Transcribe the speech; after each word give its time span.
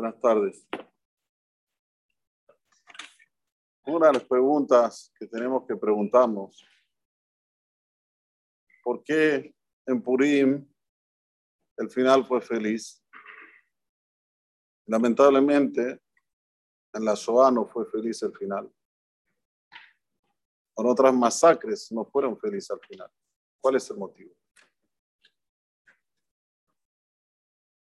Buenas 0.00 0.20
tardes. 0.20 0.68
Una 3.84 4.06
de 4.06 4.12
las 4.12 4.24
preguntas 4.26 5.12
que 5.18 5.26
tenemos 5.26 5.66
que 5.66 5.74
preguntarnos, 5.74 6.64
¿por 8.84 9.02
qué 9.02 9.52
en 9.86 10.00
Purim 10.00 10.72
el 11.78 11.90
final 11.90 12.24
fue 12.24 12.40
feliz? 12.40 13.04
Lamentablemente, 14.86 16.00
en 16.92 17.04
la 17.04 17.14
Shoah 17.14 17.50
no 17.50 17.66
fue 17.66 17.84
feliz 17.90 18.22
el 18.22 18.32
final. 18.36 18.72
En 20.76 20.86
otras 20.86 21.12
masacres 21.12 21.90
no 21.90 22.04
fueron 22.04 22.38
felices 22.38 22.70
al 22.70 22.80
final. 22.86 23.10
¿Cuál 23.60 23.74
es 23.74 23.90
el 23.90 23.96
motivo? 23.96 24.32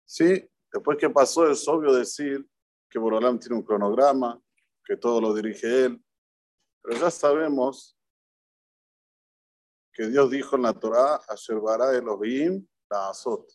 Sí, 0.03 0.49
después 0.71 0.97
que 0.97 1.09
pasó 1.09 1.49
es 1.49 1.67
obvio 1.67 1.93
decir 1.93 2.47
que 2.89 2.99
Borolam 2.99 3.39
tiene 3.39 3.55
un 3.55 3.63
cronograma, 3.63 4.41
que 4.85 4.97
todo 4.97 5.19
lo 5.19 5.33
dirige 5.33 5.85
él, 5.85 6.03
pero 6.81 6.99
ya 6.99 7.11
sabemos 7.11 7.97
que 9.93 10.07
Dios 10.07 10.29
dijo 10.29 10.55
en 10.55 10.61
la 10.61 10.73
Torah, 10.73 11.15
Asher 11.27 11.59
bara 11.59 11.95
Elohim 11.95 12.65
la 12.89 13.09
azot. 13.09 13.51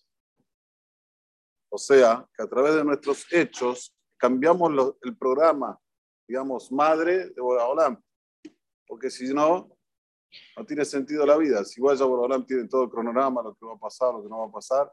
O 1.70 1.79
sea, 1.79 2.29
que 2.37 2.43
a 2.43 2.47
través 2.47 2.75
de 2.75 2.84
nuestros 2.84 3.33
hechos 3.33 3.97
cambiamos 4.19 4.95
el 5.03 5.17
programa, 5.17 5.79
digamos, 6.29 6.70
madre 6.70 7.31
de 7.31 7.41
Borolam. 7.41 8.03
Porque 8.87 9.09
si 9.09 9.33
no, 9.33 9.75
no 10.56 10.67
tiene 10.67 10.84
sentido 10.84 11.25
la 11.25 11.37
vida. 11.37 11.65
Si 11.65 11.81
igual 11.81 11.97
ya 11.97 12.45
tiene 12.45 12.69
todo 12.69 12.84
el 12.84 12.91
cronograma, 12.91 13.42
lo 13.42 13.55
que 13.55 13.65
va 13.65 13.75
a 13.75 13.79
pasar, 13.79 14.12
lo 14.12 14.23
que 14.23 14.29
no 14.29 14.41
va 14.41 14.47
a 14.47 14.53
pasar, 14.53 14.92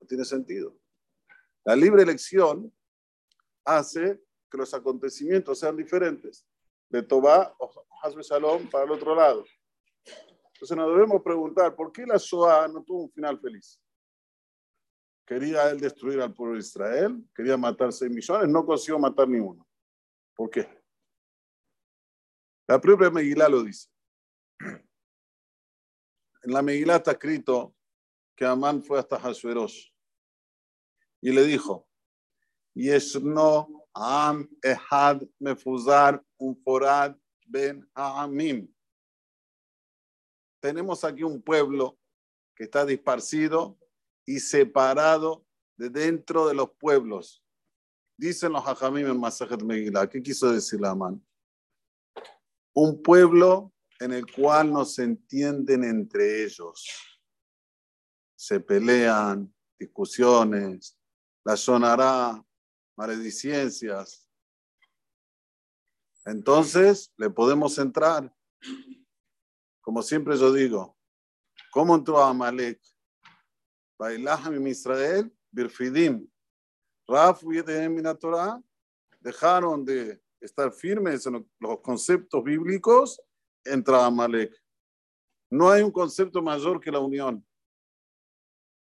no 0.00 0.06
tiene 0.06 0.24
sentido. 0.24 0.74
La 1.64 1.74
libre 1.74 2.02
elección 2.02 2.72
hace 3.64 4.22
que 4.50 4.58
los 4.58 4.74
acontecimientos 4.74 5.58
sean 5.58 5.76
diferentes. 5.76 6.46
De 6.90 7.02
Tobá 7.02 7.54
o 7.58 7.86
Hazbe 8.02 8.22
Shalom 8.22 8.68
para 8.68 8.84
el 8.84 8.90
otro 8.90 9.14
lado. 9.14 9.44
Entonces 10.52 10.76
nos 10.76 10.94
debemos 10.94 11.22
preguntar, 11.22 11.74
¿por 11.74 11.90
qué 11.90 12.06
la 12.06 12.16
Shoah 12.18 12.68
no 12.68 12.84
tuvo 12.84 13.04
un 13.04 13.10
final 13.10 13.40
feliz? 13.40 13.80
Quería 15.26 15.70
él 15.70 15.80
destruir 15.80 16.20
al 16.20 16.34
pueblo 16.34 16.54
de 16.54 16.60
Israel, 16.60 17.24
quería 17.34 17.56
matar 17.56 17.92
6 17.92 18.10
millones, 18.10 18.48
no 18.48 18.64
consiguió 18.64 18.98
matar 18.98 19.26
ni 19.26 19.40
uno. 19.40 19.66
¿Por 20.36 20.50
qué? 20.50 20.68
La 22.68 22.78
propia 22.78 23.10
Megilá 23.10 23.48
lo 23.48 23.62
dice. 23.62 23.88
En 26.42 26.52
la 26.52 26.60
Megilá 26.60 26.96
está 26.96 27.12
escrito 27.12 27.74
que 28.36 28.44
Amán 28.44 28.82
fue 28.82 28.98
hasta 28.98 29.18
Hashverosh 29.18 29.93
y 31.24 31.32
le 31.32 31.46
dijo, 31.46 31.88
Yeshno 32.74 33.88
Am 33.94 34.46
Ehad 34.62 35.22
Mefuzar 35.38 36.22
Unforad 36.36 37.16
Ben 37.46 37.88
Ha'amim. 37.94 38.68
Tenemos 40.60 41.02
aquí 41.02 41.22
un 41.22 41.40
pueblo 41.40 41.98
que 42.54 42.64
está 42.64 42.84
disparcido 42.84 43.78
y 44.26 44.38
separado 44.38 45.46
de 45.78 45.88
dentro 45.88 46.46
de 46.46 46.52
los 46.52 46.72
pueblos. 46.72 47.42
Dicen 48.18 48.52
los 48.52 48.62
Hajamim 48.62 49.06
en 49.06 49.18
Masajet 49.18 49.62
Megillah. 49.62 50.06
¿Qué 50.06 50.22
quiso 50.22 50.52
decir 50.52 50.78
la 50.78 50.94
man? 50.94 51.26
Un 52.74 53.02
pueblo 53.02 53.72
en 53.98 54.12
el 54.12 54.30
cual 54.30 54.70
no 54.70 54.84
se 54.84 55.04
entienden 55.04 55.84
entre 55.84 56.44
ellos. 56.44 56.86
Se 58.36 58.60
pelean, 58.60 59.50
discusiones, 59.78 60.98
la 61.44 61.56
sonará, 61.56 62.42
maledicencias. 62.96 64.28
Entonces 66.24 67.12
le 67.16 67.28
podemos 67.28 67.76
entrar. 67.78 68.34
Como 69.82 70.02
siempre 70.02 70.36
yo 70.38 70.52
digo, 70.52 70.96
¿cómo 71.70 71.94
entró 71.94 72.22
Amalek? 72.22 72.80
Bailaham 73.98 74.66
Israel, 74.66 75.30
Birfidim. 75.50 76.28
Raf 77.06 77.42
y 77.42 77.62
Torah 78.18 78.62
dejaron 79.20 79.84
de 79.84 80.22
estar 80.40 80.72
firmes 80.72 81.26
en 81.26 81.46
los 81.60 81.80
conceptos 81.80 82.42
bíblicos, 82.42 83.20
entra 83.62 84.06
Amalek. 84.06 84.54
No 85.50 85.70
hay 85.70 85.82
un 85.82 85.90
concepto 85.90 86.40
mayor 86.40 86.80
que 86.80 86.90
la 86.90 87.00
unión. 87.00 87.46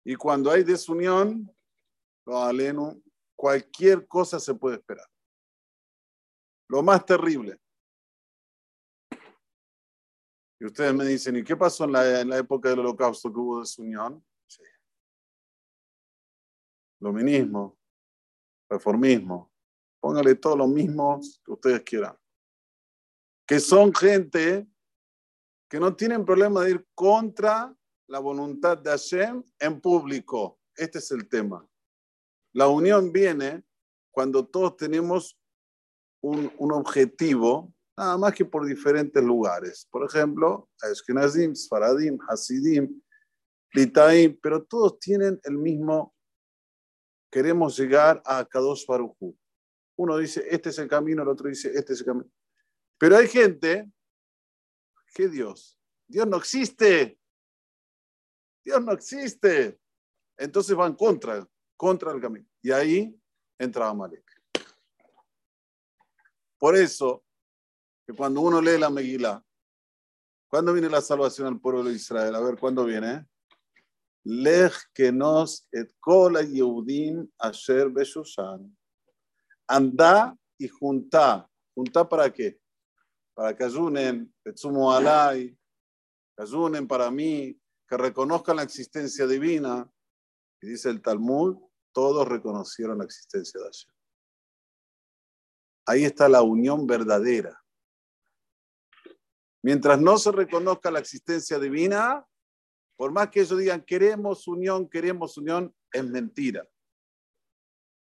Y 0.04 0.16
cuando 0.16 0.50
hay 0.50 0.64
desunión, 0.64 1.48
aleno, 2.38 3.00
cualquier 3.36 4.06
cosa 4.06 4.38
se 4.38 4.54
puede 4.54 4.76
esperar. 4.76 5.06
Lo 6.68 6.82
más 6.82 7.04
terrible. 7.04 7.58
Y 10.60 10.66
ustedes 10.66 10.94
me 10.94 11.06
dicen, 11.06 11.36
¿y 11.36 11.42
qué 11.42 11.56
pasó 11.56 11.84
en 11.84 11.92
la, 11.92 12.36
época 12.36 12.68
del 12.68 12.80
holocausto 12.80 13.32
que 13.32 13.38
hubo 13.38 13.60
desunión? 13.60 14.22
Sí. 14.46 14.62
Luminismo, 17.00 17.78
reformismo, 18.68 19.50
póngale 20.00 20.34
todo 20.34 20.58
lo 20.58 20.68
mismo 20.68 21.18
que 21.42 21.52
ustedes 21.52 21.82
quieran. 21.82 22.16
Que 23.46 23.58
son 23.58 23.94
gente 23.94 24.68
que 25.66 25.80
no 25.80 25.96
tienen 25.96 26.26
problema 26.26 26.62
de 26.62 26.72
ir 26.72 26.88
contra 26.94 27.74
la 28.06 28.18
voluntad 28.18 28.76
de 28.76 28.90
Hashem 28.90 29.42
en 29.58 29.80
público. 29.80 30.60
Este 30.76 30.98
es 30.98 31.10
el 31.10 31.26
tema. 31.26 31.66
La 32.52 32.68
unión 32.68 33.12
viene 33.12 33.64
cuando 34.10 34.46
todos 34.46 34.76
tenemos 34.76 35.38
un, 36.22 36.72
objetivo, 36.72 37.72
nada 37.96 38.18
más 38.18 38.34
que 38.34 38.44
por 38.44 38.66
diferentes 38.66 39.22
lugares. 39.22 39.86
Por 39.90 40.04
ejemplo, 40.04 40.68
Ashkenazim, 40.82 41.54
Sfaradim, 41.54 42.18
Hasidim, 42.28 43.00
Litaim, 43.72 44.38
pero 44.42 44.64
todos 44.64 44.98
tienen 44.98 45.40
el 45.44 45.56
mismo, 45.56 46.14
queremos 47.30 47.78
llegar 47.78 48.20
a 48.26 48.44
Kadosh 48.44 48.84
Baruchu. 48.86 49.36
Uno 49.96 50.16
dice, 50.16 50.44
este 50.50 50.70
es 50.70 50.78
el 50.78 50.88
camino, 50.88 51.22
el 51.22 51.28
otro 51.28 51.48
dice, 51.48 51.70
este 51.74 51.92
es 51.92 52.00
el 52.00 52.06
camino. 52.06 52.30
Pero 52.98 53.16
hay 53.16 53.28
gente, 53.28 53.90
¿qué 55.14 55.28
Dios? 55.28 55.78
Dios 56.06 56.26
no 56.26 56.36
existe. 56.36 57.18
Dios 58.64 58.82
no 58.82 58.92
existe. 58.92 59.80
Entonces 60.36 60.74
van 60.74 60.94
contra 60.94 61.46
contra 61.80 62.12
el 62.12 62.20
camino. 62.20 62.46
Y 62.60 62.72
ahí 62.72 63.18
entra 63.58 63.88
Amalek. 63.88 64.22
Por 66.58 66.76
eso, 66.76 67.24
que 68.06 68.12
cuando 68.12 68.42
uno 68.42 68.60
lee 68.60 68.78
la 68.78 68.90
Megilá, 68.90 69.42
¿cuándo 70.46 70.74
viene 70.74 70.90
la 70.90 71.00
salvación 71.00 71.46
al 71.46 71.58
pueblo 71.58 71.84
de 71.84 71.94
Israel? 71.94 72.34
A 72.34 72.40
ver, 72.40 72.58
¿cuándo 72.58 72.84
viene? 72.84 73.26
Lech 74.24 74.74
que 74.92 75.10
nos 75.10 75.66
et 75.72 75.90
kola 76.00 76.42
Yehudim 76.42 77.26
asher 77.38 77.88
beshushan. 77.88 78.76
Anda 79.66 80.36
y 80.58 80.68
junta. 80.68 81.48
¿Junta 81.74 82.06
para 82.06 82.30
qué? 82.30 82.60
Para 83.32 83.56
que 83.56 83.64
ayunen, 83.64 84.30
Tetsumo 84.42 84.92
Alay, 84.92 85.56
que 86.36 86.42
ayunen 86.42 86.86
para 86.86 87.10
mí, 87.10 87.58
que 87.88 87.96
reconozcan 87.96 88.56
la 88.56 88.64
existencia 88.64 89.26
divina. 89.26 89.90
Y 90.60 90.66
dice 90.66 90.90
el 90.90 91.00
Talmud, 91.00 91.69
todos 91.92 92.26
reconocieron 92.26 92.98
la 92.98 93.04
existencia 93.04 93.60
de 93.60 93.66
Hashem. 93.66 93.92
Ahí 95.86 96.04
está 96.04 96.28
la 96.28 96.42
unión 96.42 96.86
verdadera. 96.86 97.60
Mientras 99.62 100.00
no 100.00 100.16
se 100.16 100.32
reconozca 100.32 100.90
la 100.90 101.00
existencia 101.00 101.58
divina, 101.58 102.24
por 102.96 103.12
más 103.12 103.28
que 103.28 103.40
ellos 103.40 103.58
digan 103.58 103.84
queremos 103.84 104.46
unión, 104.46 104.88
queremos 104.88 105.36
unión, 105.36 105.74
es 105.92 106.04
mentira. 106.04 106.66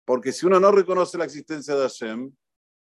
Porque 0.05 0.33
si 0.33 0.47
uno 0.47 0.59
no 0.59 0.73
reconoce 0.73 1.17
la 1.17 1.25
existencia 1.25 1.75
de 1.75 1.83
Hashem, 1.83 2.35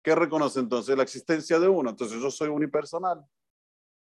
¿qué 0.03 0.15
reconoce 0.15 0.61
entonces? 0.61 0.97
La 0.97 1.03
existencia 1.03 1.59
de 1.59 1.69
uno. 1.69 1.91
Entonces 1.91 2.21
yo 2.21 2.31
soy 2.31 2.49
unipersonal. 2.49 3.25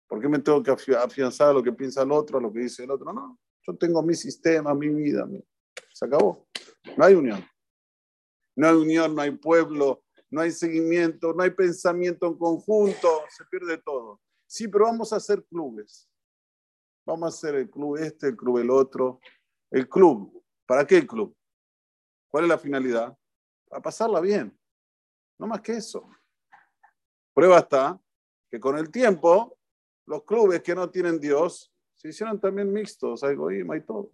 ¿Por 0.09 0.21
qué 0.21 0.29
me 0.29 0.39
tengo 0.41 0.63
que 0.63 0.71
afianzar 0.71 1.51
a 1.51 1.53
lo 1.53 1.63
que 1.63 1.73
piensa 1.73 2.03
el 2.03 2.13
otro, 2.13 2.39
a 2.39 2.41
lo 2.41 2.53
que 2.53 2.61
dice 2.61 2.85
el 2.85 2.91
otro? 2.91 3.13
No, 3.13 3.39
yo 3.67 3.77
tengo 3.77 4.03
mi 4.03 4.15
sistema, 4.15 4.75
mi 4.75 4.89
vida. 4.89 5.27
Se 5.93 6.05
acabó. 6.07 6.47
No 6.97 7.05
hay 7.05 7.15
unión. 7.15 7.45
No 8.57 8.69
hay 8.69 8.75
unión, 8.75 9.15
no 9.15 9.23
hay 9.23 9.33
pueblo, 9.33 10.05
no 10.31 10.41
hay 10.41 10.51
seguimiento, 10.51 11.33
no 11.33 11.43
hay 11.43 11.51
pensamiento 11.51 12.27
en 12.27 12.39
conjunto, 12.39 13.23
se 13.29 13.45
pierde 13.47 13.79
todo. 13.79 14.21
Sí, 14.47 14.69
pero 14.69 14.85
vamos 14.85 15.13
a 15.13 15.17
hacer 15.17 15.45
clubes. 15.45 16.09
Vamos 17.07 17.27
a 17.27 17.37
hacer 17.37 17.57
el 17.57 17.71
club 17.71 17.97
este, 17.97 18.29
el 18.29 18.37
club 18.37 18.59
el 18.59 18.71
otro. 18.71 19.21
El 19.71 19.89
club. 19.89 20.43
¿Para 20.67 20.87
qué 20.87 20.99
el 20.99 21.07
club? 21.07 21.37
¿Cuál 22.29 22.45
es 22.45 22.51
la 22.51 22.59
finalidad? 22.59 23.17
Para 23.69 23.83
pasarla 23.83 24.21
bien. 24.21 24.59
No 25.39 25.47
más 25.47 25.61
que 25.61 25.73
eso. 25.73 26.09
Prueba 27.35 27.59
está 27.59 28.01
que 28.51 28.61
con 28.61 28.79
el 28.79 28.91
tiempo 28.91 29.59
los 30.07 30.25
clubes 30.25 30.63
que 30.63 30.75
no 30.75 30.89
tienen 30.91 31.19
Dios 31.19 31.73
se 31.95 32.09
hicieron 32.09 32.41
también 32.41 32.73
mixtos, 32.73 33.25
hay 33.25 33.35
y 33.35 33.81
todo. 33.83 34.13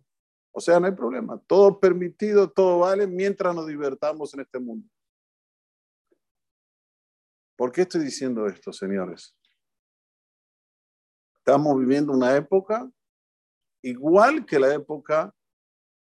O 0.53 0.61
sea, 0.61 0.81
no 0.81 0.87
hay 0.87 0.93
problema. 0.93 1.41
Todo 1.47 1.79
permitido, 1.79 2.51
todo 2.51 2.81
vale 2.81 3.07
mientras 3.07 3.55
nos 3.55 3.67
divertamos 3.67 4.35
en 4.35 4.41
este 4.41 4.59
mundo. 4.59 4.89
¿Por 7.57 7.73
qué 7.73 7.83
estoy 7.83 8.03
diciendo 8.03 8.47
esto, 8.47 8.73
señores? 8.73 9.37
Estamos 11.37 11.79
viviendo 11.79 12.13
una 12.13 12.35
época 12.37 12.91
igual 13.83 14.45
que 14.47 14.59
la 14.59 14.75
época 14.75 15.35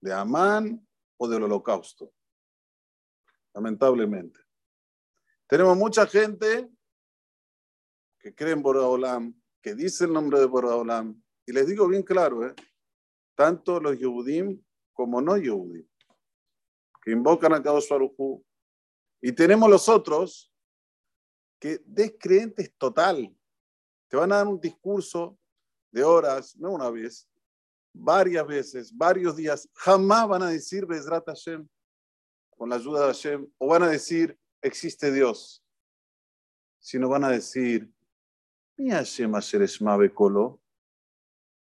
de 0.01 0.13
Amán 0.13 0.87
o 1.17 1.27
del 1.27 1.43
holocausto. 1.43 2.13
Lamentablemente. 3.53 4.39
Tenemos 5.47 5.75
mucha 5.75 6.07
gente 6.07 6.69
que 8.19 8.33
cree 8.33 8.53
en 8.53 8.61
Boraholam, 8.61 9.33
que 9.61 9.75
dice 9.75 10.05
el 10.05 10.13
nombre 10.13 10.39
de 10.39 10.45
Boraholam. 10.45 11.21
Y 11.45 11.51
les 11.51 11.67
digo 11.67 11.87
bien 11.87 12.03
claro, 12.03 12.47
¿eh? 12.47 12.55
Tanto 13.41 13.79
los 13.79 13.97
Yehudim 13.97 14.63
como 14.93 15.19
no 15.19 15.35
Yehudim, 15.35 15.87
que 17.01 17.11
invocan 17.11 17.53
a 17.53 17.63
Kadosh 17.63 17.89
Baruj 17.89 18.43
Y 19.19 19.31
tenemos 19.31 19.67
los 19.67 19.89
otros 19.89 20.53
que 21.59 21.81
descreentes 21.83 22.71
total. 22.77 23.35
Te 24.07 24.17
van 24.17 24.31
a 24.31 24.37
dar 24.37 24.47
un 24.47 24.59
discurso 24.59 25.39
de 25.91 26.03
horas, 26.03 26.55
no 26.55 26.73
una 26.73 26.91
vez, 26.91 27.27
varias 27.91 28.45
veces, 28.45 28.95
varios 28.95 29.35
días. 29.35 29.67
Jamás 29.73 30.27
van 30.27 30.43
a 30.43 30.49
decir 30.49 30.85
Bezrat 30.85 31.25
Hashem 31.25 31.67
con 32.55 32.69
la 32.69 32.75
ayuda 32.75 32.99
de 32.99 33.07
Hashem, 33.07 33.51
o 33.57 33.67
van 33.67 33.81
a 33.81 33.89
decir 33.89 34.37
existe 34.61 35.11
Dios, 35.11 35.65
sino 36.79 37.09
van 37.09 37.23
a 37.23 37.29
decir 37.29 37.91
mi 38.77 38.91
Hashem 38.91 39.31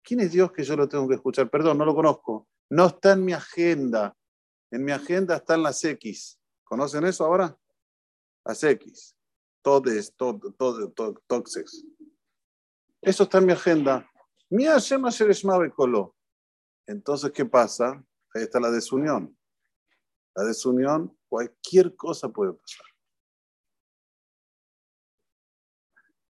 ¿Quién 0.07 0.21
es 0.21 0.31
Dios 0.31 0.54
que 0.54 0.63
yo 0.63 0.77
lo 0.77 0.88
tengo 0.88 1.06
que 1.06 1.15
escuchar? 1.15 1.50
Perdón, 1.50 1.80
no 1.80 1.83
lo 1.83 1.94
conozco. 1.94 2.48
No 2.69 2.86
está 2.86 3.12
en 3.12 3.25
mi 3.25 3.33
agenda. 3.33 4.15
En 4.71 4.86
mi 4.86 4.94
agenda 4.94 5.36
están 5.36 5.62
las 5.62 5.83
X. 5.83 6.39
¿Conocen 6.63 7.04
eso 7.06 7.25
ahora? 7.25 7.59
Las 8.45 8.63
X. 8.63 9.18
Todes, 9.62 10.15
todo, 10.15 10.54
todo, 10.54 11.21
toxes. 11.27 11.86
Eso 13.01 13.24
está 13.24 13.39
en 13.39 13.48
mi 13.48 13.51
agenda. 13.51 14.09
Mi 14.50 14.65
Entonces, 16.86 17.31
¿qué 17.33 17.44
pasa? 17.44 18.01
Ahí 18.33 18.44
está 18.44 18.62
la 18.62 18.71
desunión. 18.71 19.38
La 20.36 20.45
desunión, 20.45 21.18
cualquier 21.27 21.98
cosa 21.98 22.30
puede 22.30 22.54
pasar. 22.54 22.86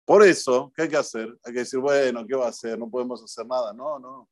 Por 0.04 0.22
eso, 0.22 0.72
¿qué 0.74 0.82
hay 0.82 0.88
que 0.88 0.96
hacer? 0.96 1.38
Hay 1.44 1.52
que 1.52 1.60
decir, 1.60 1.80
bueno, 1.80 2.26
¿qué 2.26 2.34
va 2.34 2.46
a 2.46 2.50
hacer? 2.50 2.78
No 2.78 2.90
podemos 2.90 3.22
hacer 3.22 3.46
nada. 3.46 3.72
No, 3.72 3.98
no. 3.98 4.28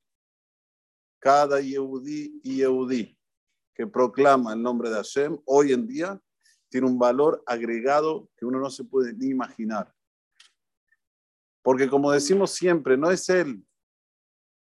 Cada 1.18 1.60
Yehudi 1.60 2.40
y 2.42 2.56
Yehudi 2.56 3.16
que 3.74 3.86
proclama 3.86 4.52
el 4.52 4.62
nombre 4.62 4.90
de 4.90 4.96
Hashem 4.96 5.38
hoy 5.46 5.72
en 5.72 5.86
día 5.86 6.20
tiene 6.68 6.86
un 6.86 6.98
valor 6.98 7.42
agregado 7.46 8.28
que 8.36 8.46
uno 8.46 8.58
no 8.58 8.70
se 8.70 8.84
puede 8.84 9.12
ni 9.12 9.26
imaginar. 9.26 9.92
Porque 11.62 11.88
como 11.88 12.10
decimos 12.10 12.50
siempre, 12.50 12.96
no 12.96 13.10
es 13.10 13.28
él, 13.28 13.64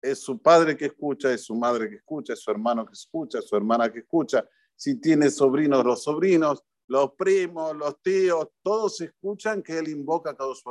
es 0.02 0.20
su 0.20 0.42
padre 0.42 0.76
que 0.76 0.86
escucha, 0.86 1.32
es 1.32 1.44
su 1.46 1.56
madre 1.56 1.90
que 1.90 1.98
escucha, 1.98 2.34
es 2.34 2.40
su 2.40 2.52
hermano 2.52 2.86
que 2.86 2.94
escucha, 2.94 3.40
es 3.40 3.48
su 3.48 3.56
hermana 3.56 3.92
que 3.92 4.00
escucha. 4.00 4.48
Si 4.76 5.00
tiene 5.00 5.30
sobrinos, 5.30 5.86
los 5.86 6.04
sobrinos, 6.04 6.64
los 6.90 7.14
primos, 7.14 7.76
los 7.78 8.02
tíos, 8.02 8.48
todos 8.64 9.00
escuchan 9.02 9.62
que 9.62 9.78
él 9.78 9.90
invoca 9.90 10.32
a 10.32 10.36
Kadosh 10.36 10.64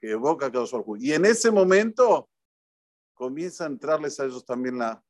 que 0.00 0.12
evoca 0.12 0.46
a 0.46 0.52
Kadosh 0.52 0.72
Y 1.00 1.12
en 1.12 1.24
ese 1.24 1.50
momento 1.50 2.30
comienza 3.12 3.64
a 3.64 3.66
entrarles 3.66 4.20
a 4.20 4.26
ellos 4.26 4.44
también 4.44 4.78
la, 4.78 5.04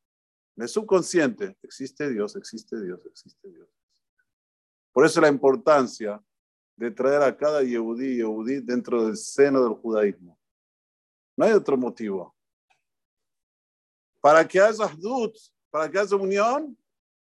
el 0.56 0.68
subconsciente. 0.68 1.58
Existe 1.62 2.08
Dios, 2.08 2.34
existe 2.36 2.82
Dios, 2.82 3.04
existe 3.04 3.50
Dios. 3.50 3.68
Por 4.92 5.04
eso 5.04 5.20
la 5.20 5.28
importancia 5.28 6.22
de 6.74 6.90
traer 6.90 7.22
a 7.22 7.36
cada 7.36 7.62
Yehudí 7.62 8.16
Yehudí 8.16 8.60
dentro 8.60 9.04
del 9.04 9.16
seno 9.18 9.62
del 9.62 9.74
judaísmo. 9.74 10.38
No 11.36 11.44
hay 11.44 11.52
otro 11.52 11.76
motivo. 11.76 12.34
Para 14.22 14.48
que 14.48 14.58
haya 14.58 14.86
dud, 14.96 15.32
para 15.70 15.90
que 15.90 15.98
haya 15.98 16.16
unión, 16.16 16.78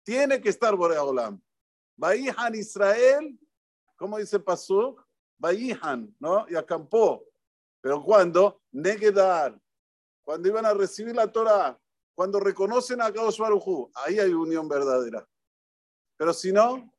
tiene 0.05 0.39
que 0.39 0.51
estar 0.51 0.77
Boreolam. 0.77 1.41
Baihan 2.03 2.53
Israel, 2.57 3.39
como 3.95 4.19
dice 4.19 4.41
Pasuk, 4.41 5.07
Baihan, 5.39 6.13
¿no? 6.19 6.45
Y 6.49 6.57
acampó. 6.57 7.25
Pero 7.81 8.03
cuando, 8.03 8.61
Negedar, 8.73 9.57
cuando 10.25 10.49
iban 10.49 10.67
a 10.67 10.75
recibir 10.75 11.15
la 11.15 11.31
Torah, 11.31 11.81
cuando 12.13 12.41
reconocen 12.41 13.01
a 13.01 13.13
Kadosh 13.13 13.39
Baruj 13.39 13.89
ahí 13.95 14.19
hay 14.19 14.33
unión 14.33 14.69
verdadera. 14.69 15.25
Pero 16.17 16.33
si 16.33 16.53
no, 16.53 16.93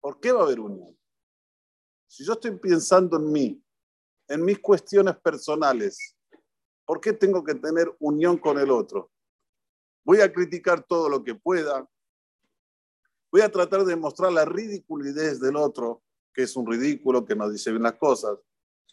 ¿por 0.00 0.20
qué 0.20 0.30
va 0.30 0.42
a 0.42 0.44
haber 0.44 0.60
unión? 0.60 0.96
Si 2.06 2.24
yo 2.24 2.34
estoy 2.34 2.52
pensando 2.56 3.16
en 3.16 3.32
mí, 3.32 3.64
en 4.28 4.44
mis 4.44 4.60
cuestiones 4.60 5.16
personales, 5.18 6.16
¿por 6.84 7.00
qué 7.00 7.12
tengo 7.12 7.42
que 7.42 7.56
tener 7.56 7.92
unión 7.98 8.38
con 8.38 8.60
el 8.60 8.70
otro? 8.70 9.10
Voy 10.04 10.20
a 10.20 10.32
criticar 10.32 10.84
todo 10.84 11.08
lo 11.08 11.24
que 11.24 11.34
pueda, 11.34 11.84
Voy 13.32 13.42
a 13.42 13.50
tratar 13.50 13.84
de 13.84 13.96
mostrar 13.96 14.32
la 14.32 14.44
ridiculidad 14.44 15.36
del 15.40 15.56
otro, 15.56 16.02
que 16.34 16.42
es 16.42 16.56
un 16.56 16.66
ridículo, 16.66 17.24
que 17.24 17.36
no 17.36 17.48
dice 17.48 17.70
bien 17.70 17.82
las 17.82 17.94
cosas. 17.94 18.38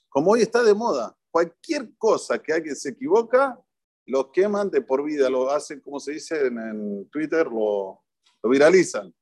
Como 0.09 0.31
hoy 0.31 0.41
está 0.41 0.63
de 0.63 0.73
moda, 0.73 1.17
cualquier 1.31 1.95
cosa 1.97 2.39
que 2.39 2.53
alguien 2.53 2.75
se 2.75 2.89
equivoca, 2.89 3.59
lo 4.05 4.31
queman 4.31 4.69
de 4.69 4.81
por 4.81 5.03
vida, 5.03 5.29
lo 5.29 5.49
hacen, 5.49 5.81
como 5.81 5.99
se 5.99 6.13
dice 6.13 6.47
en, 6.47 7.09
Twitter, 7.09 7.47
lo, 7.47 8.03
lo, 8.41 8.49
viralizan. 8.49 9.13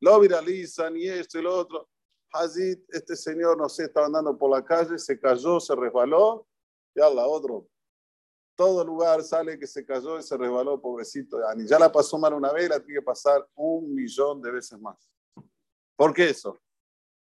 Lo 0.00 0.20
viralizan 0.20 0.96
y 0.96 1.06
esto 1.06 1.38
y 1.38 1.42
lo 1.42 1.56
otro. 1.56 1.88
Hazid, 2.32 2.78
este 2.90 3.16
señor, 3.16 3.56
no 3.56 3.68
sé, 3.68 3.84
estaba 3.84 4.06
andando 4.06 4.36
por 4.36 4.50
la 4.50 4.64
calle, 4.64 4.98
se 4.98 5.18
cayó, 5.18 5.58
se 5.58 5.74
resbaló, 5.74 6.46
y 6.94 7.00
la 7.00 7.26
otro, 7.26 7.68
todo 8.60 8.84
lugar 8.84 9.22
sale 9.22 9.58
que 9.58 9.66
se 9.66 9.86
cayó 9.86 10.18
y 10.18 10.22
se 10.22 10.36
resbaló, 10.36 10.78
pobrecito. 10.78 11.38
Ani. 11.48 11.66
Ya 11.66 11.78
la 11.78 11.90
pasó 11.90 12.18
mal 12.18 12.34
una 12.34 12.52
vez, 12.52 12.68
la 12.68 12.78
tiene 12.78 13.00
que 13.00 13.02
pasar 13.02 13.48
un 13.54 13.94
millón 13.94 14.42
de 14.42 14.50
veces 14.50 14.78
más. 14.78 15.10
¿Por 15.96 16.12
qué 16.12 16.28
eso? 16.28 16.62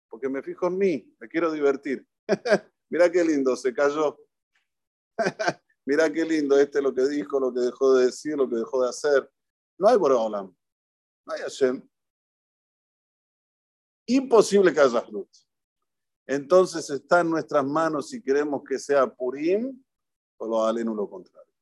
Porque 0.10 0.28
me 0.28 0.44
fijo 0.44 0.68
en 0.68 0.78
mí, 0.78 1.16
me 1.18 1.30
quiero 1.30 1.50
divertir. 1.50 2.06
Mira 2.90 3.10
qué 3.10 3.24
lindo, 3.24 3.56
se 3.56 3.74
cayó. 3.74 4.20
Mira 5.86 6.12
qué 6.12 6.26
lindo, 6.26 6.60
este 6.60 6.82
lo 6.82 6.94
que 6.94 7.08
dijo, 7.08 7.40
lo 7.40 7.54
que 7.54 7.62
dejó 7.62 7.96
de 7.96 8.08
decir, 8.08 8.36
lo 8.36 8.50
que 8.50 8.58
dejó 8.58 8.84
de 8.84 8.90
hacer. 8.90 9.32
No 9.78 9.88
hay 9.88 9.96
Boreolam, 9.96 10.54
no 11.26 11.34
hay 11.34 11.40
Hashem. 11.40 11.82
Imposible 14.08 14.74
que 14.74 14.82
haya 14.82 15.06
luz. 15.10 15.48
Entonces 16.28 16.90
está 16.90 17.22
en 17.22 17.30
nuestras 17.30 17.64
manos 17.64 18.10
si 18.10 18.22
queremos 18.22 18.62
que 18.68 18.78
sea 18.78 19.08
Purim 19.08 19.82
lo 20.48 20.64
aleno 20.64 20.94
lo 20.94 21.10
contrario. 21.10 21.54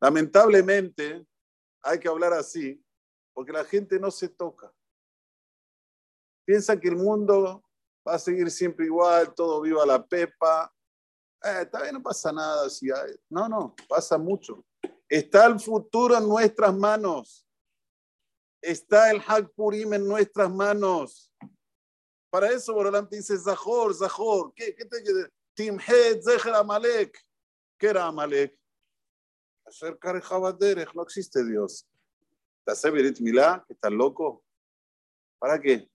Lamentablemente, 0.00 1.26
hay 1.82 1.98
que 1.98 2.08
hablar 2.08 2.32
así, 2.32 2.82
porque 3.32 3.52
la 3.52 3.64
gente 3.64 3.98
no 3.98 4.10
se 4.10 4.28
toca. 4.28 4.72
Piensa 6.44 6.78
que 6.78 6.88
el 6.88 6.96
mundo 6.96 7.62
va 8.06 8.14
a 8.14 8.18
seguir 8.18 8.50
siempre 8.50 8.86
igual, 8.86 9.34
todo 9.34 9.60
viva 9.60 9.86
la 9.86 10.04
pepa. 10.04 10.72
Eh, 11.42 11.62
está 11.62 11.82
bien, 11.82 11.94
no 11.94 12.02
pasa 12.02 12.32
nada. 12.32 12.68
Si 12.68 12.88
No, 13.30 13.48
no, 13.48 13.74
pasa 13.88 14.18
mucho. 14.18 14.64
Está 15.08 15.46
el 15.46 15.58
futuro 15.58 16.16
en 16.16 16.28
nuestras 16.28 16.74
manos. 16.74 17.46
Está 18.60 19.10
el 19.10 19.22
Hakpurim 19.26 19.94
en 19.94 20.06
nuestras 20.06 20.50
manos. 20.50 21.32
Para 22.30 22.50
eso 22.50 22.74
Borolam 22.74 23.08
dice 23.08 23.38
Zahor, 23.38 23.94
Zahor. 23.94 24.52
¿Qué, 24.54 24.74
qué 24.74 24.84
te 24.86 25.02
Timhed, 25.54 26.22
Zecher 26.22 26.54
Amalek. 26.54 27.16
¿Qué 27.78 27.88
era 27.88 28.06
Amalek? 28.06 28.56
No 30.94 31.02
existe 31.02 31.44
Dios. 31.44 31.86
¿Te 32.64 32.90
Berit 32.90 33.20
Milá? 33.20 33.64
¿Que 33.66 33.74
estás 33.74 33.92
loco? 33.92 34.44
¿Para 35.38 35.60
qué? 35.60 35.90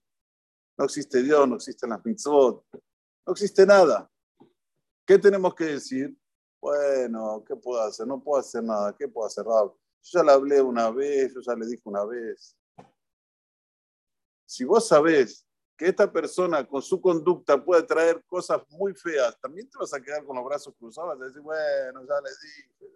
No 0.76 0.84
existe 0.84 1.22
Dios, 1.22 1.48
no 1.48 1.56
existen 1.56 1.90
las 1.90 2.04
mitzvot, 2.04 2.64
no 3.26 3.32
existe 3.32 3.66
nada. 3.66 4.10
¿Qué 5.04 5.18
tenemos 5.18 5.54
que 5.54 5.64
decir? 5.64 6.16
Bueno, 6.60 7.42
¿qué 7.46 7.56
puedo 7.56 7.82
hacer? 7.82 8.06
No 8.06 8.22
puedo 8.22 8.40
hacer 8.40 8.62
nada. 8.62 8.94
¿Qué 8.96 9.08
puedo 9.08 9.26
hacer, 9.26 9.44
Yo 9.44 9.74
ya 10.02 10.22
le 10.22 10.32
hablé 10.32 10.62
una 10.62 10.90
vez, 10.90 11.34
yo 11.34 11.40
ya 11.40 11.54
le 11.54 11.66
dije 11.66 11.82
una 11.84 12.04
vez. 12.04 12.56
Si 14.46 14.64
vos 14.64 14.86
sabés 14.86 15.46
que 15.80 15.88
esta 15.88 16.12
persona 16.12 16.62
con 16.66 16.82
su 16.82 17.00
conducta 17.00 17.56
puede 17.64 17.82
traer 17.84 18.22
cosas 18.26 18.60
muy 18.68 18.92
feas, 18.92 19.40
también 19.40 19.66
te 19.66 19.78
vas 19.78 19.94
a 19.94 20.00
quedar 20.02 20.22
con 20.26 20.36
los 20.36 20.44
brazos 20.44 20.74
cruzados 20.78 21.16
y 21.16 21.22
decir, 21.22 21.40
bueno, 21.40 22.02
ya 22.06 22.20
le 22.20 22.28
dije. 22.28 22.92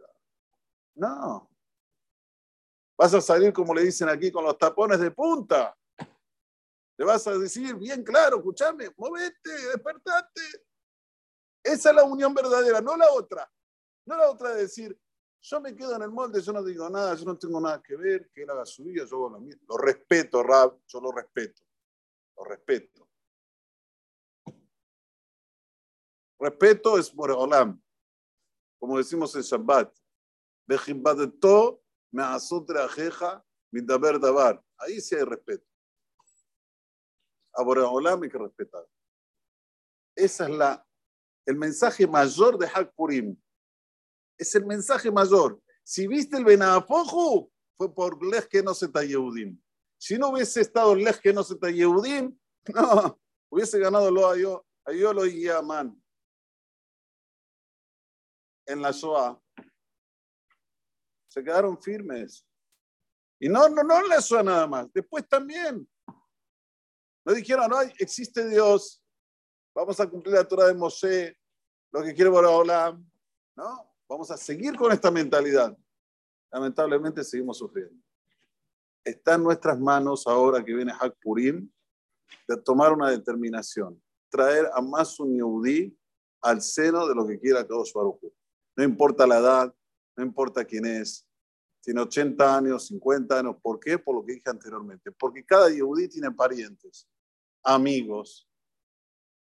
No. 0.95 1.51
Vas 2.99 3.15
a 3.15 3.23
salir, 3.23 3.55
como 3.55 3.73
le 3.73 3.85
dicen 3.85 4.11
aquí, 4.11 4.31
con 4.31 4.45
los 4.45 4.59
tapones 4.59 5.01
de 5.01 5.11
punta. 5.11 5.75
Le 6.99 7.07
vas 7.07 7.27
a 7.27 7.39
decir, 7.39 7.75
bien 7.75 8.05
claro, 8.05 8.37
escúchame, 8.37 8.91
movete, 8.99 9.51
despertate. 9.51 10.43
Esa 11.63 11.89
es 11.89 11.97
la 11.97 12.05
unión 12.05 12.35
verdadera, 12.35 12.83
no 12.83 12.99
la 12.99 13.11
otra. 13.13 13.51
No 14.05 14.15
la 14.15 14.29
otra 14.29 14.53
de 14.53 14.61
decir, 14.61 14.95
Yo 15.41 15.59
me 15.59 15.75
quedo 15.75 15.97
en 15.97 16.03
el 16.03 16.11
molde, 16.11 16.43
yo 16.43 16.53
no 16.53 16.63
digo 16.63 16.91
nada, 16.91 17.15
yo 17.15 17.25
no 17.25 17.39
tengo 17.39 17.59
nada 17.63 17.83
que 17.83 17.97
ver, 17.97 18.29
que 18.31 18.43
él 18.43 18.51
haga 18.51 18.67
su 18.67 18.85
vida, 18.85 19.07
yo 19.07 19.31
mía. 19.41 19.57
Lo 19.67 19.79
respeto, 19.79 20.43
Rab, 20.43 20.79
yo 20.87 21.01
lo 21.01 21.13
respeto. 21.13 21.64
Lo 22.37 22.45
respeto. 22.45 23.09
Respeto 26.39 26.99
es 26.99 27.11
por 27.11 27.31
Olam. 27.31 27.81
Como 28.79 28.99
decimos 28.99 29.35
en 29.37 29.43
Shabbat. 29.43 29.95
Bejimbadeto 30.67 31.83
me 32.11 32.23
azotre 32.23 32.81
ajeja 32.81 33.45
daber 33.83 34.21
dabar. 34.21 34.63
Ahí 34.79 35.01
sí 35.01 35.15
hay 35.15 35.25
respeto. 35.25 35.67
A 37.53 37.63
Olam 37.63 38.23
hay 38.23 38.29
que 38.29 38.39
respetar. 38.39 38.87
Esa 40.17 40.45
es 40.45 40.51
la, 40.51 40.87
el 41.47 41.57
mensaje 41.57 42.07
mayor 42.07 42.59
de 42.59 42.67
Hakpurim. 42.67 43.37
Es 44.39 44.55
el 44.55 44.67
mensaje 44.67 45.11
mayor. 45.11 45.61
Si 45.83 46.07
viste 46.07 46.37
el 46.37 46.45
Benafoju, 46.45 47.51
fue 47.77 47.93
por 47.93 48.25
Lech 48.25 48.49
que 48.49 48.63
no 48.63 48.75
se 48.75 48.89
Yehudim. 48.89 49.61
Si 50.05 50.19
no 50.19 50.29
hubiese 50.29 50.61
estado 50.61 50.95
Lech 50.95 51.19
que 51.19 51.33
no 51.33 51.43
se 51.43 51.57
Yehudim, 51.73 52.39
no, 52.75 53.19
hubiese 53.49 53.79
ganado 53.79 54.11
lo 54.11 54.29
a 54.29 54.37
yo, 54.37 54.67
a 54.85 54.93
yo 54.93 55.15
lo 55.15 55.23
man 55.63 55.99
En 58.67 58.83
la 58.83 58.91
Shoah. 58.91 59.41
Se 61.27 61.43
quedaron 61.43 61.81
firmes. 61.81 62.47
Y 63.41 63.49
no, 63.49 63.67
no, 63.71 63.83
no 63.83 63.99
en 64.01 64.09
la 64.11 64.21
Shoah 64.21 64.43
nada 64.43 64.67
más. 64.67 64.93
Después 64.93 65.27
también. 65.27 65.89
No 67.25 67.33
dijeron, 67.33 67.71
no, 67.71 67.81
existe 67.81 68.47
Dios. 68.47 69.03
Vamos 69.75 69.99
a 70.01 70.07
cumplir 70.07 70.35
la 70.35 70.47
Torah 70.47 70.67
de 70.67 70.75
Moshe. 70.75 71.35
Lo 71.91 72.03
que 72.03 72.13
quiere 72.13 72.29
Boraholam. 72.29 73.11
No. 73.57 73.91
Vamos 74.07 74.31
a 74.31 74.37
seguir 74.37 74.77
con 74.77 74.93
esta 74.93 75.11
mentalidad. 75.11 75.75
Lamentablemente 76.53 77.25
seguimos 77.25 77.57
sufriendo. 77.57 78.04
Está 79.05 79.35
en 79.35 79.45
nuestras 79.45 79.79
manos 79.79 80.27
ahora 80.27 80.65
que 80.65 80.75
viene 80.75 80.93
Hak 80.93 81.17
Purim 81.21 81.71
de 82.49 82.57
tomar 82.57 82.93
una 82.93 83.11
determinación, 83.11 84.03
traer 84.31 84.71
a 84.73 84.81
más 84.81 85.21
un 85.21 85.35
Yehudi 85.35 85.97
al 86.41 86.63
seno 86.63 87.07
de 87.07 87.15
lo 87.15 87.27
que 87.27 87.39
quiera 87.39 87.67
su 87.85 87.99
Baruj 87.99 88.19
No 88.77 88.85
importa 88.85 89.27
la 89.27 89.39
edad, 89.39 89.75
no 90.17 90.25
importa 90.25 90.65
quién 90.65 90.87
es, 90.87 91.27
tiene 91.85 92.01
80 92.01 92.57
años, 92.57 92.87
50 92.87 93.39
años. 93.39 93.57
¿Por 93.61 93.79
qué? 93.79 93.99
Por 93.99 94.17
lo 94.17 94.25
que 94.25 94.33
dije 94.33 94.49
anteriormente. 94.49 95.13
Porque 95.13 95.45
cada 95.45 95.69
Yehudi 95.69 96.09
tiene 96.09 96.31
parientes, 96.31 97.07
amigos, 97.63 98.49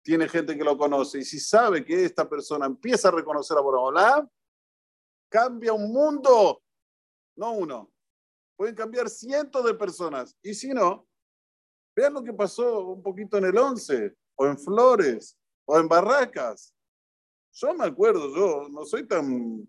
tiene 0.02 0.28
gente 0.30 0.58
que 0.58 0.64
lo 0.64 0.78
conoce. 0.78 1.20
Y 1.20 1.26
si 1.26 1.38
sabe 1.38 1.84
que 1.84 2.06
esta 2.06 2.28
persona 2.30 2.66
empieza 2.66 3.10
a 3.10 3.12
reconocer 3.12 3.58
a 3.58 3.62
Boraholam, 3.62 4.30
cambia 5.30 5.74
un 5.74 5.92
mundo, 5.92 6.64
no 7.36 7.52
uno. 7.52 7.92
Pueden 8.60 8.76
cambiar 8.76 9.08
cientos 9.08 9.64
de 9.64 9.74
personas. 9.74 10.38
Y 10.44 10.54
si 10.54 10.68
no, 10.74 11.08
vean 11.96 12.14
lo 12.14 12.22
que 12.22 12.34
pasó 12.34 12.88
un 12.88 13.02
poquito 13.02 13.38
en 13.38 13.46
el 13.46 13.58
11, 13.58 14.14
o 14.36 14.48
en 14.48 14.58
Flores, 14.60 15.40
o 15.64 15.80
en 15.80 15.88
Barracas. 15.88 16.76
Yo 17.54 17.74
me 17.74 17.86
acuerdo, 17.86 18.36
yo 18.36 18.68
no 18.68 18.84
soy 18.84 19.08
tan, 19.08 19.66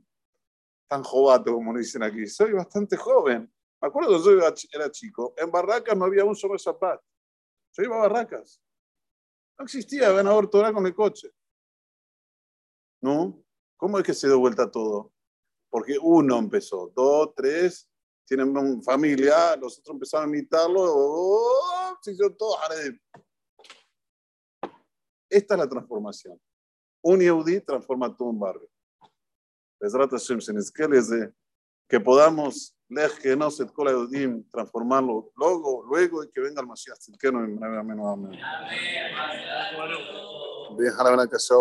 tan 0.88 1.04
jovato 1.04 1.54
como 1.54 1.78
dicen 1.78 2.02
aquí, 2.02 2.26
soy 2.26 2.52
bastante 2.52 2.96
joven. 2.96 3.48
Me 3.80 3.86
acuerdo 3.86 4.18
yo 4.24 4.32
era 4.72 4.90
chico, 4.90 5.34
en 5.36 5.52
Barracas 5.52 5.96
no 5.96 6.06
había 6.06 6.24
un 6.24 6.34
solo 6.34 6.58
zapato. 6.58 7.06
Yo 7.76 7.84
iba 7.84 7.94
a 7.94 8.08
Barracas. 8.08 8.60
No 9.56 9.66
existía 9.66 10.10
ganador 10.10 10.50
Torah 10.50 10.72
con 10.72 10.84
el 10.84 10.96
coche. 10.96 11.30
¿No? 13.00 13.40
¿Cómo 13.76 14.00
es 14.00 14.04
que 14.04 14.14
se 14.14 14.26
dio 14.26 14.40
vuelta 14.40 14.68
todo? 14.68 15.12
porque 15.70 15.96
uno 16.02 16.38
empezó, 16.38 16.92
dos, 16.94 17.32
tres, 17.34 17.88
tienen 18.24 18.82
familia, 18.82 19.56
los 19.56 19.78
otros 19.78 19.94
empezaron 19.94 20.26
a 20.26 20.36
imitarlo, 20.36 20.80
oh, 20.82 21.98
se 22.00 22.12
hizo 22.12 22.30
todo 22.32 22.56
Esta 25.28 25.54
es 25.54 25.58
la 25.58 25.68
transformación. 25.68 26.40
Un 27.02 27.20
Yehudi 27.20 27.60
transforma 27.60 28.14
todo 28.14 28.28
un 28.28 28.38
barrio. 28.38 28.68
Les 29.80 29.92
trata 29.92 30.16
de 30.16 31.32
que 31.88 31.98
podamos 31.98 32.76
leer 32.90 33.10
que 33.22 33.36
no 33.36 33.50
se 33.50 33.66
cola 33.66 33.92
Yehudim, 33.92 34.48
transformarlo 34.50 35.32
luego, 35.36 35.84
luego 35.84 36.24
y 36.24 36.30
que 36.30 36.40
venga 36.40 36.60
el 36.60 36.66
Mashiach 36.66 36.98
Tzidkenu 36.98 37.38
en 37.40 37.56
breve 37.56 37.78
amén. 37.78 38.00
Amén. 38.00 38.38
Deja 40.76 41.16
la 41.16 41.26
que 41.26 41.38
se 41.38 41.54